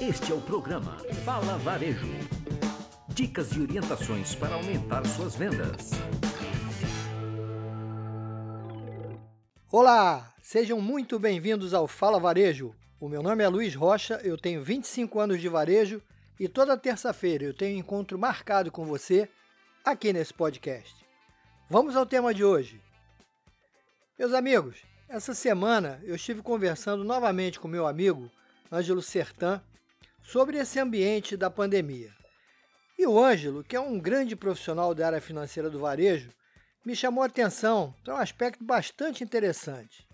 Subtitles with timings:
[0.00, 2.06] Este é o programa Fala Varejo.
[3.08, 5.90] Dicas e orientações para aumentar suas vendas.
[9.72, 12.72] Olá, sejam muito bem-vindos ao Fala Varejo.
[13.00, 16.00] O meu nome é Luiz Rocha, eu tenho 25 anos de varejo
[16.38, 19.28] e toda terça-feira eu tenho um encontro marcado com você
[19.84, 20.94] aqui nesse podcast.
[21.68, 22.80] Vamos ao tema de hoje.
[24.16, 24.76] Meus amigos,
[25.08, 28.30] essa semana eu estive conversando novamente com meu amigo
[28.70, 29.60] Ângelo Sertan
[30.28, 32.12] sobre esse ambiente da pandemia.
[32.98, 36.30] E o Ângelo, que é um grande profissional da área financeira do varejo,
[36.84, 40.06] me chamou a atenção para um aspecto bastante interessante.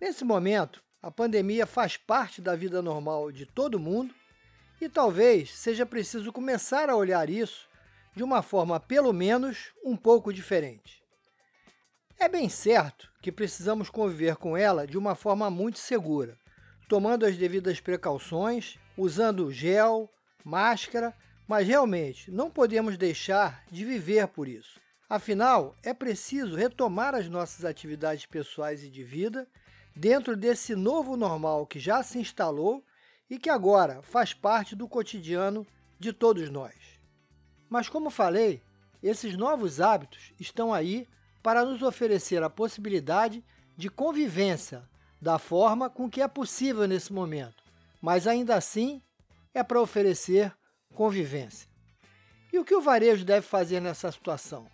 [0.00, 4.12] Nesse momento, a pandemia faz parte da vida normal de todo mundo
[4.80, 7.68] e talvez seja preciso começar a olhar isso
[8.16, 11.00] de uma forma pelo menos um pouco diferente.
[12.18, 16.36] É bem certo que precisamos conviver com ela de uma forma muito segura,
[16.88, 20.10] tomando as devidas precauções, usando gel,
[20.44, 21.14] máscara,
[21.46, 24.80] mas realmente não podemos deixar de viver por isso.
[25.08, 29.48] Afinal, é preciso retomar as nossas atividades pessoais e de vida
[29.94, 32.84] dentro desse novo normal que já se instalou
[33.28, 35.66] e que agora faz parte do cotidiano
[35.98, 36.74] de todos nós.
[37.68, 38.62] Mas, como falei,
[39.02, 41.08] esses novos hábitos estão aí
[41.42, 43.44] para nos oferecer a possibilidade
[43.76, 44.88] de convivência
[45.20, 47.59] da forma com que é possível nesse momento,
[48.00, 49.02] mas ainda assim
[49.52, 50.54] é para oferecer
[50.94, 51.68] convivência.
[52.52, 54.66] E o que o varejo deve fazer nessa situação?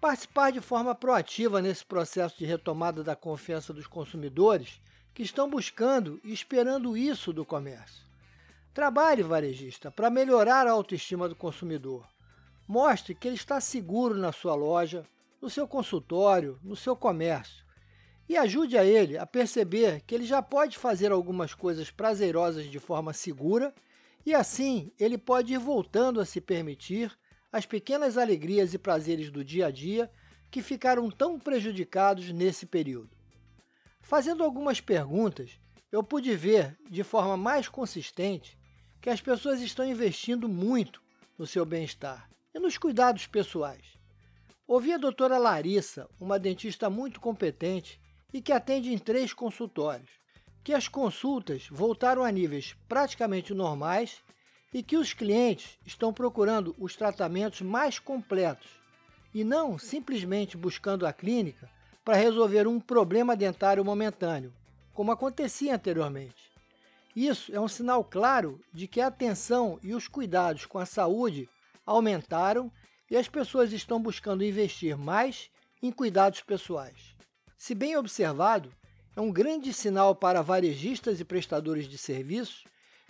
[0.00, 4.80] Participar de forma proativa nesse processo de retomada da confiança dos consumidores
[5.12, 8.06] que estão buscando e esperando isso do comércio.
[8.72, 12.06] Trabalhe, varejista, para melhorar a autoestima do consumidor.
[12.68, 15.04] Mostre que ele está seguro na sua loja,
[15.40, 17.65] no seu consultório, no seu comércio
[18.28, 22.78] e ajude a ele a perceber que ele já pode fazer algumas coisas prazerosas de
[22.78, 23.74] forma segura
[24.24, 27.16] e assim ele pode ir voltando a se permitir
[27.52, 30.10] as pequenas alegrias e prazeres do dia a dia
[30.50, 33.10] que ficaram tão prejudicados nesse período.
[34.00, 35.58] Fazendo algumas perguntas,
[35.90, 38.58] eu pude ver de forma mais consistente
[39.00, 41.00] que as pessoas estão investindo muito
[41.38, 43.96] no seu bem-estar e nos cuidados pessoais.
[44.66, 48.00] Ouvi a doutora Larissa, uma dentista muito competente,
[48.32, 50.10] e que atende em três consultórios,
[50.62, 54.22] que as consultas voltaram a níveis praticamente normais
[54.74, 58.68] e que os clientes estão procurando os tratamentos mais completos
[59.32, 61.70] e não simplesmente buscando a clínica
[62.04, 64.52] para resolver um problema dentário momentâneo,
[64.92, 66.50] como acontecia anteriormente.
[67.14, 71.48] Isso é um sinal claro de que a atenção e os cuidados com a saúde
[71.86, 72.70] aumentaram
[73.10, 75.50] e as pessoas estão buscando investir mais
[75.82, 77.15] em cuidados pessoais.
[77.66, 78.72] Se bem observado,
[79.16, 82.62] é um grande sinal para varejistas e prestadores de serviços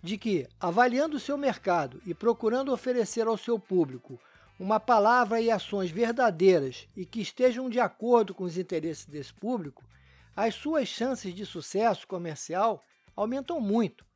[0.03, 4.19] de que, avaliando o seu mercado e procurando oferecer ao seu público
[4.59, 9.85] uma palavra e ações verdadeiras e que estejam de acordo com os interesses desse público,
[10.35, 12.83] as suas chances de sucesso comercial
[13.15, 14.07] aumentam muito.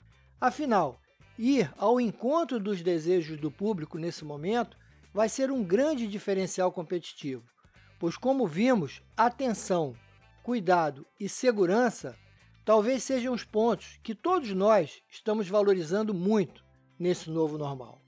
[0.41, 0.99] Afinal,
[1.39, 4.75] ir ao encontro dos desejos do público nesse momento
[5.13, 7.45] vai ser um grande diferencial competitivo,
[7.99, 9.95] pois, como vimos, atenção,
[10.43, 12.17] cuidado e segurança
[12.65, 16.65] talvez sejam os pontos que todos nós estamos valorizando muito
[16.99, 18.01] nesse novo normal.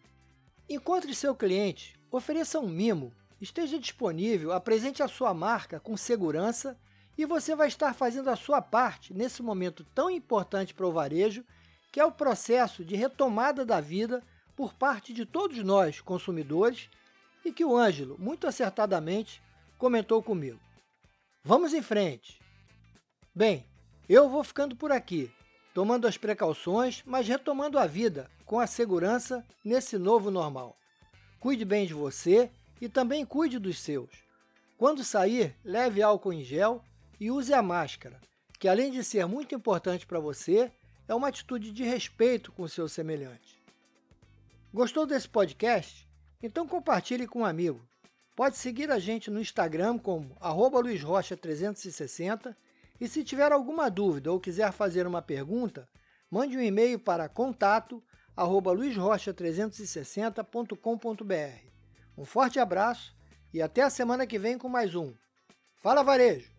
[0.69, 6.78] Encontre seu cliente, ofereça um mimo, esteja disponível, apresente a sua marca com segurança
[7.16, 11.44] e você vai estar fazendo a sua parte nesse momento tão importante para o varejo,
[11.91, 14.22] que é o processo de retomada da vida
[14.56, 16.88] por parte de todos nós, consumidores,
[17.44, 19.43] e que o Ângelo, muito acertadamente,
[19.76, 20.60] comentou comigo.
[21.45, 22.41] Vamos em frente.
[23.35, 23.67] Bem,
[24.09, 25.29] eu vou ficando por aqui,
[25.75, 30.79] tomando as precauções, mas retomando a vida com a segurança nesse novo normal.
[31.41, 32.49] Cuide bem de você
[32.81, 34.11] e também cuide dos seus.
[34.79, 36.81] Quando sair, leve álcool em gel
[37.19, 38.21] e use a máscara,
[38.61, 40.71] que além de ser muito importante para você,
[41.09, 43.61] é uma atitude de respeito com o seu semelhante.
[44.73, 46.09] Gostou desse podcast?
[46.41, 47.81] Então compartilhe com um amigo.
[48.34, 50.34] Pode seguir a gente no Instagram como
[50.82, 52.56] luizrocha360
[52.99, 55.87] e se tiver alguma dúvida ou quiser fazer uma pergunta,
[56.31, 58.02] mande um e-mail para contato
[58.73, 61.67] luizrocha360.com.br.
[62.17, 63.14] Um forte abraço
[63.52, 65.12] e até a semana que vem com mais um.
[65.75, 66.51] Fala Varejo!